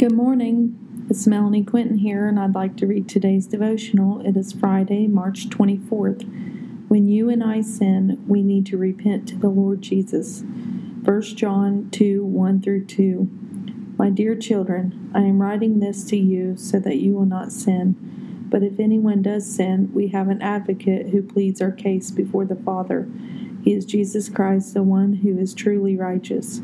Good 0.00 0.12
morning. 0.12 1.06
It's 1.10 1.26
Melanie 1.26 1.62
Quinton 1.62 1.98
here, 1.98 2.26
and 2.26 2.40
I'd 2.40 2.54
like 2.54 2.74
to 2.78 2.86
read 2.86 3.06
today's 3.06 3.46
devotional. 3.46 4.26
It 4.26 4.34
is 4.34 4.54
Friday, 4.54 5.06
March 5.06 5.50
24th. 5.50 6.22
When 6.88 7.06
you 7.06 7.28
and 7.28 7.44
I 7.44 7.60
sin, 7.60 8.18
we 8.26 8.42
need 8.42 8.64
to 8.68 8.78
repent 8.78 9.28
to 9.28 9.36
the 9.36 9.50
Lord 9.50 9.82
Jesus. 9.82 10.40
1 11.04 11.22
John 11.36 11.90
2 11.90 12.24
1 12.24 12.62
through 12.62 12.86
2. 12.86 13.28
My 13.98 14.08
dear 14.08 14.34
children, 14.34 15.10
I 15.14 15.20
am 15.20 15.42
writing 15.42 15.80
this 15.80 16.02
to 16.04 16.16
you 16.16 16.56
so 16.56 16.80
that 16.80 16.96
you 16.96 17.12
will 17.12 17.26
not 17.26 17.52
sin. 17.52 18.46
But 18.48 18.62
if 18.62 18.80
anyone 18.80 19.20
does 19.20 19.54
sin, 19.54 19.90
we 19.92 20.08
have 20.08 20.30
an 20.30 20.40
advocate 20.40 21.10
who 21.10 21.22
pleads 21.22 21.60
our 21.60 21.72
case 21.72 22.10
before 22.10 22.46
the 22.46 22.56
Father. 22.56 23.06
He 23.62 23.74
is 23.74 23.84
Jesus 23.84 24.30
Christ, 24.30 24.72
the 24.72 24.82
one 24.82 25.12
who 25.12 25.38
is 25.38 25.52
truly 25.52 25.94
righteous. 25.94 26.62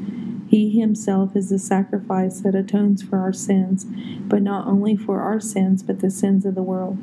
He 0.49 0.79
himself 0.79 1.35
is 1.35 1.51
the 1.51 1.59
sacrifice 1.59 2.41
that 2.41 2.55
atones 2.55 3.03
for 3.03 3.19
our 3.19 3.33
sins, 3.33 3.85
but 4.29 4.43
not 4.43 4.67
only 4.67 4.97
for 4.97 5.21
our 5.21 5.41
sins, 5.41 5.83
but 5.83 6.01
the 6.01 6.11
sins 6.11 6.45
of 6.45 6.55
the 6.55 6.63
world. 6.63 6.99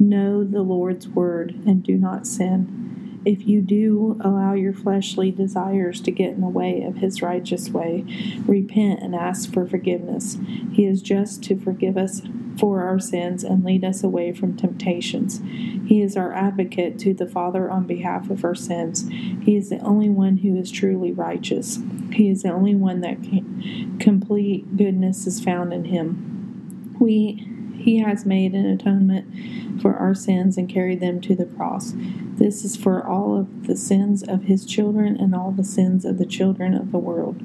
Know 0.00 0.42
the 0.42 0.62
Lord's 0.62 1.06
word 1.06 1.54
and 1.66 1.82
do 1.82 1.96
not 1.96 2.26
sin. 2.26 3.20
If 3.24 3.46
you 3.46 3.60
do 3.60 4.18
allow 4.20 4.54
your 4.54 4.72
fleshly 4.72 5.30
desires 5.30 6.00
to 6.00 6.10
get 6.10 6.30
in 6.30 6.40
the 6.40 6.48
way 6.48 6.82
of 6.82 6.96
his 6.96 7.22
righteous 7.22 7.70
way, 7.70 8.04
repent 8.46 9.00
and 9.00 9.14
ask 9.14 9.52
for 9.52 9.66
forgiveness. 9.66 10.38
He 10.72 10.86
is 10.86 11.02
just 11.02 11.44
to 11.44 11.56
forgive 11.56 11.96
us 11.96 12.22
for 12.58 12.82
our 12.82 12.98
sins 12.98 13.44
and 13.44 13.64
lead 13.64 13.84
us 13.84 14.02
away 14.02 14.32
from 14.32 14.56
temptations. 14.56 15.40
He 15.86 16.02
is 16.02 16.16
our 16.16 16.32
advocate 16.32 16.98
to 17.00 17.14
the 17.14 17.26
Father 17.26 17.70
on 17.70 17.86
behalf 17.86 18.30
of 18.30 18.44
our 18.44 18.54
sins. 18.54 19.08
He 19.42 19.56
is 19.56 19.70
the 19.70 19.78
only 19.78 20.08
one 20.08 20.38
who 20.38 20.56
is 20.56 20.70
truly 20.70 21.12
righteous. 21.12 21.78
He 22.12 22.28
is 22.28 22.42
the 22.42 22.52
only 22.52 22.74
one 22.74 23.00
that 23.00 23.22
can, 23.22 23.98
complete 23.98 24.76
goodness 24.76 25.26
is 25.26 25.42
found 25.42 25.72
in 25.72 25.86
him. 25.86 26.96
We 26.98 27.48
he 27.78 27.98
has 27.98 28.24
made 28.24 28.54
an 28.54 28.66
atonement 28.66 29.82
for 29.82 29.94
our 29.94 30.14
sins 30.14 30.56
and 30.56 30.68
carried 30.68 31.00
them 31.00 31.20
to 31.22 31.34
the 31.34 31.46
cross. 31.46 31.94
This 32.42 32.64
is 32.64 32.74
for 32.74 33.06
all 33.06 33.38
of 33.38 33.68
the 33.68 33.76
sins 33.76 34.24
of 34.24 34.42
his 34.42 34.66
children 34.66 35.16
and 35.16 35.32
all 35.32 35.52
the 35.52 35.62
sins 35.62 36.04
of 36.04 36.18
the 36.18 36.26
children 36.26 36.74
of 36.74 36.90
the 36.90 36.98
world. 36.98 37.40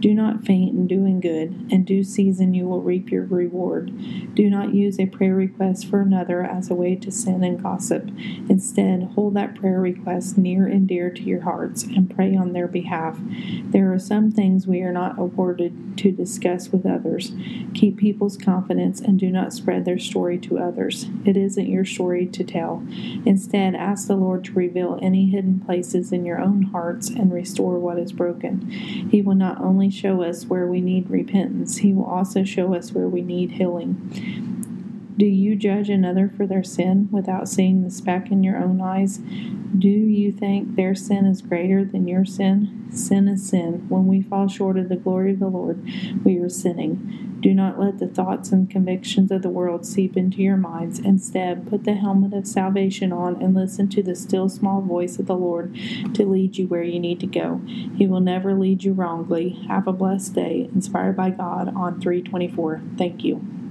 Do 0.00 0.12
not 0.12 0.44
faint 0.44 0.76
in 0.76 0.86
doing 0.86 1.18
good. 1.20 1.72
In 1.72 1.82
due 1.82 2.04
season 2.04 2.52
you 2.52 2.66
will 2.66 2.82
reap 2.82 3.10
your 3.10 3.24
reward. 3.24 3.90
Do 4.34 4.50
not 4.50 4.74
use 4.74 5.00
a 5.00 5.06
prayer 5.06 5.34
request 5.34 5.86
for 5.86 6.02
another 6.02 6.42
as 6.42 6.70
a 6.70 6.74
way 6.74 6.94
to 6.94 7.10
sin 7.10 7.42
and 7.42 7.62
gossip. 7.62 8.10
Instead, 8.50 9.12
hold 9.14 9.32
that 9.32 9.54
prayer 9.54 9.80
request 9.80 10.36
near 10.36 10.66
and 10.66 10.86
dear 10.86 11.08
to 11.08 11.22
your 11.22 11.40
hearts 11.40 11.82
and 11.84 12.14
pray 12.14 12.36
on 12.36 12.52
their 12.52 12.68
behalf. 12.68 13.18
There 13.62 13.94
are 13.94 13.98
some 13.98 14.30
things 14.30 14.66
we 14.66 14.82
are 14.82 14.92
not 14.92 15.18
awarded 15.18 15.96
to 15.96 16.10
discuss 16.10 16.68
with 16.68 16.84
others. 16.84 17.32
Keep 17.72 17.96
people's 17.96 18.36
confidence 18.36 19.00
and 19.00 19.18
do 19.18 19.30
not 19.30 19.54
spread 19.54 19.86
their 19.86 19.98
story 19.98 20.36
to 20.40 20.58
others. 20.58 21.06
It 21.24 21.38
isn't 21.38 21.66
your 21.66 21.86
story 21.86 22.26
to 22.26 22.44
tell. 22.44 22.86
Instead, 23.24 23.74
ask 23.74 24.06
the 24.06 24.16
Lord 24.16 24.33
to 24.38 24.52
reveal 24.52 24.98
any 25.02 25.26
hidden 25.26 25.60
places 25.60 26.12
in 26.12 26.24
your 26.24 26.40
own 26.40 26.62
hearts 26.62 27.08
and 27.08 27.32
restore 27.32 27.78
what 27.78 27.98
is 27.98 28.12
broken. 28.12 28.70
He 28.70 29.22
will 29.22 29.34
not 29.34 29.60
only 29.60 29.90
show 29.90 30.22
us 30.22 30.46
where 30.46 30.66
we 30.66 30.80
need 30.80 31.10
repentance, 31.10 31.78
He 31.78 31.92
will 31.92 32.04
also 32.04 32.44
show 32.44 32.74
us 32.74 32.92
where 32.92 33.08
we 33.08 33.22
need 33.22 33.52
healing. 33.52 34.54
Do 35.16 35.26
you 35.26 35.54
judge 35.54 35.88
another 35.88 36.28
for 36.28 36.44
their 36.44 36.64
sin 36.64 37.08
without 37.12 37.48
seeing 37.48 37.82
the 37.82 37.90
speck 37.90 38.32
in 38.32 38.42
your 38.42 38.56
own 38.56 38.80
eyes? 38.80 39.18
Do 39.78 39.88
you 39.88 40.32
think 40.32 40.74
their 40.74 40.96
sin 40.96 41.24
is 41.26 41.40
greater 41.40 41.84
than 41.84 42.08
your 42.08 42.24
sin? 42.24 42.88
Sin 42.90 43.28
is 43.28 43.48
sin. 43.48 43.86
When 43.88 44.08
we 44.08 44.22
fall 44.22 44.48
short 44.48 44.76
of 44.76 44.88
the 44.88 44.96
glory 44.96 45.32
of 45.32 45.38
the 45.38 45.46
Lord, 45.46 45.84
we 46.24 46.38
are 46.38 46.48
sinning. 46.48 47.33
Do 47.44 47.52
not 47.52 47.78
let 47.78 47.98
the 47.98 48.06
thoughts 48.06 48.52
and 48.52 48.70
convictions 48.70 49.30
of 49.30 49.42
the 49.42 49.50
world 49.50 49.84
seep 49.84 50.16
into 50.16 50.38
your 50.38 50.56
minds. 50.56 50.98
Instead, 50.98 51.68
put 51.68 51.84
the 51.84 51.92
helmet 51.92 52.32
of 52.32 52.46
salvation 52.46 53.12
on 53.12 53.42
and 53.42 53.54
listen 53.54 53.86
to 53.90 54.02
the 54.02 54.16
still 54.16 54.48
small 54.48 54.80
voice 54.80 55.18
of 55.18 55.26
the 55.26 55.36
Lord 55.36 55.76
to 56.14 56.24
lead 56.24 56.56
you 56.56 56.66
where 56.66 56.82
you 56.82 56.98
need 56.98 57.20
to 57.20 57.26
go. 57.26 57.60
He 57.98 58.06
will 58.06 58.20
never 58.20 58.54
lead 58.54 58.82
you 58.82 58.94
wrongly. 58.94 59.62
Have 59.68 59.86
a 59.86 59.92
blessed 59.92 60.34
day, 60.34 60.70
inspired 60.74 61.18
by 61.18 61.28
God 61.28 61.68
on 61.76 62.00
324. 62.00 62.80
Thank 62.96 63.22
you. 63.22 63.63